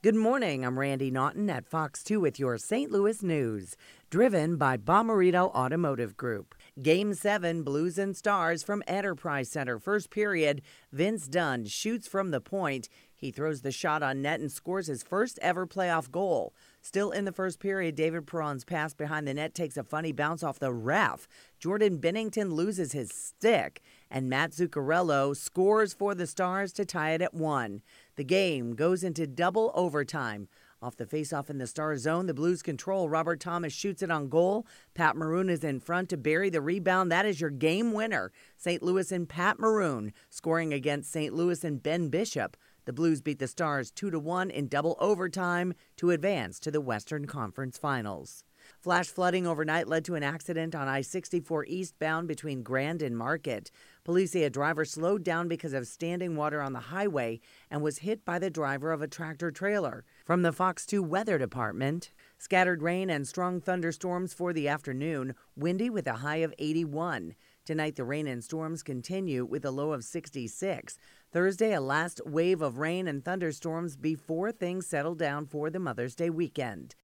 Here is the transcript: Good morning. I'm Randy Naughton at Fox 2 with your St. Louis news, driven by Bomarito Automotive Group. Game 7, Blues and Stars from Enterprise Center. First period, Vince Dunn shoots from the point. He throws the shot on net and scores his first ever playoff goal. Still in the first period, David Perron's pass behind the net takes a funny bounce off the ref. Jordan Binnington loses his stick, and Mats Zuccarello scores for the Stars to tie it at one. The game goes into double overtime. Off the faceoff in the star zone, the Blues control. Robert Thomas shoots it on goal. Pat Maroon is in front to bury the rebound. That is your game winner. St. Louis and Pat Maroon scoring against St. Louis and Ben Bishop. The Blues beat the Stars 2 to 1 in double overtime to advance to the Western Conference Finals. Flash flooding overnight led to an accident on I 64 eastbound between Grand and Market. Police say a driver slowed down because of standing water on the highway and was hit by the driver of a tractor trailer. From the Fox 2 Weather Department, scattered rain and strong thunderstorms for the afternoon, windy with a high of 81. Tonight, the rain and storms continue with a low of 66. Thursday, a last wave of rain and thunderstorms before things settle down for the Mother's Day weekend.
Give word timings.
Good 0.00 0.14
morning. 0.14 0.64
I'm 0.64 0.78
Randy 0.78 1.10
Naughton 1.10 1.50
at 1.50 1.66
Fox 1.66 2.04
2 2.04 2.20
with 2.20 2.38
your 2.38 2.56
St. 2.56 2.92
Louis 2.92 3.20
news, 3.20 3.76
driven 4.10 4.56
by 4.56 4.76
Bomarito 4.76 5.52
Automotive 5.52 6.16
Group. 6.16 6.54
Game 6.80 7.14
7, 7.14 7.64
Blues 7.64 7.98
and 7.98 8.16
Stars 8.16 8.62
from 8.62 8.84
Enterprise 8.86 9.50
Center. 9.50 9.80
First 9.80 10.10
period, 10.10 10.62
Vince 10.92 11.26
Dunn 11.26 11.64
shoots 11.64 12.06
from 12.06 12.30
the 12.30 12.40
point. 12.40 12.88
He 13.18 13.32
throws 13.32 13.62
the 13.62 13.72
shot 13.72 14.00
on 14.04 14.22
net 14.22 14.38
and 14.38 14.50
scores 14.50 14.86
his 14.86 15.02
first 15.02 15.40
ever 15.42 15.66
playoff 15.66 16.08
goal. 16.08 16.54
Still 16.80 17.10
in 17.10 17.24
the 17.24 17.32
first 17.32 17.58
period, 17.58 17.96
David 17.96 18.28
Perron's 18.28 18.64
pass 18.64 18.94
behind 18.94 19.26
the 19.26 19.34
net 19.34 19.54
takes 19.54 19.76
a 19.76 19.82
funny 19.82 20.12
bounce 20.12 20.44
off 20.44 20.60
the 20.60 20.72
ref. 20.72 21.26
Jordan 21.58 21.98
Binnington 21.98 22.52
loses 22.52 22.92
his 22.92 23.10
stick, 23.10 23.82
and 24.08 24.30
Mats 24.30 24.60
Zuccarello 24.60 25.36
scores 25.36 25.92
for 25.92 26.14
the 26.14 26.28
Stars 26.28 26.72
to 26.74 26.84
tie 26.84 27.10
it 27.10 27.20
at 27.20 27.34
one. 27.34 27.82
The 28.14 28.22
game 28.22 28.76
goes 28.76 29.02
into 29.02 29.26
double 29.26 29.72
overtime. 29.74 30.46
Off 30.80 30.94
the 30.94 31.06
faceoff 31.06 31.50
in 31.50 31.58
the 31.58 31.66
star 31.66 31.96
zone, 31.96 32.26
the 32.26 32.34
Blues 32.34 32.62
control. 32.62 33.08
Robert 33.08 33.40
Thomas 33.40 33.72
shoots 33.72 34.00
it 34.00 34.12
on 34.12 34.28
goal. 34.28 34.64
Pat 34.94 35.16
Maroon 35.16 35.50
is 35.50 35.64
in 35.64 35.80
front 35.80 36.08
to 36.10 36.16
bury 36.16 36.50
the 36.50 36.60
rebound. 36.60 37.10
That 37.10 37.26
is 37.26 37.40
your 37.40 37.50
game 37.50 37.92
winner. 37.92 38.30
St. 38.56 38.80
Louis 38.80 39.10
and 39.10 39.28
Pat 39.28 39.58
Maroon 39.58 40.12
scoring 40.30 40.72
against 40.72 41.10
St. 41.10 41.34
Louis 41.34 41.64
and 41.64 41.82
Ben 41.82 42.10
Bishop. 42.10 42.56
The 42.88 42.94
Blues 42.94 43.20
beat 43.20 43.38
the 43.38 43.46
Stars 43.46 43.90
2 43.90 44.12
to 44.12 44.18
1 44.18 44.48
in 44.48 44.66
double 44.66 44.96
overtime 44.98 45.74
to 45.98 46.10
advance 46.10 46.58
to 46.60 46.70
the 46.70 46.80
Western 46.80 47.26
Conference 47.26 47.76
Finals. 47.76 48.44
Flash 48.80 49.08
flooding 49.08 49.46
overnight 49.46 49.88
led 49.88 50.04
to 50.04 50.14
an 50.14 50.22
accident 50.22 50.74
on 50.74 50.88
I 50.88 51.00
64 51.00 51.66
eastbound 51.66 52.28
between 52.28 52.62
Grand 52.62 53.02
and 53.02 53.16
Market. 53.16 53.70
Police 54.04 54.32
say 54.32 54.44
a 54.44 54.50
driver 54.50 54.84
slowed 54.84 55.24
down 55.24 55.48
because 55.48 55.72
of 55.72 55.86
standing 55.86 56.36
water 56.36 56.62
on 56.62 56.72
the 56.72 56.80
highway 56.80 57.40
and 57.70 57.82
was 57.82 57.98
hit 57.98 58.24
by 58.24 58.38
the 58.38 58.50
driver 58.50 58.92
of 58.92 59.02
a 59.02 59.08
tractor 59.08 59.50
trailer. 59.50 60.04
From 60.24 60.42
the 60.42 60.52
Fox 60.52 60.86
2 60.86 61.02
Weather 61.02 61.38
Department, 61.38 62.10
scattered 62.38 62.82
rain 62.82 63.10
and 63.10 63.26
strong 63.26 63.60
thunderstorms 63.60 64.32
for 64.32 64.52
the 64.52 64.68
afternoon, 64.68 65.34
windy 65.56 65.90
with 65.90 66.06
a 66.06 66.14
high 66.14 66.36
of 66.36 66.54
81. 66.58 67.34
Tonight, 67.68 67.96
the 67.96 68.04
rain 68.04 68.26
and 68.26 68.42
storms 68.42 68.82
continue 68.82 69.44
with 69.44 69.62
a 69.62 69.70
low 69.70 69.92
of 69.92 70.02
66. 70.02 70.98
Thursday, 71.30 71.74
a 71.74 71.80
last 71.82 72.22
wave 72.24 72.62
of 72.62 72.78
rain 72.78 73.06
and 73.06 73.22
thunderstorms 73.22 73.94
before 73.94 74.50
things 74.50 74.86
settle 74.86 75.14
down 75.14 75.44
for 75.44 75.68
the 75.68 75.78
Mother's 75.78 76.14
Day 76.14 76.30
weekend. 76.30 76.94